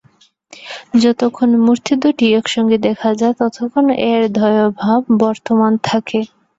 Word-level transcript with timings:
যতক্ষণ 0.99 1.49
মূর্তিদুটি 1.65 2.25
একসঙ্গে 2.33 2.77
দেখা 2.87 3.09
যায় 3.19 3.35
ততক্ষণ 3.39 3.85
এর 4.09 4.21
দ্বয়ভাব 4.35 4.99
বর্তমান 5.21 5.73
থাকে। 5.83 6.19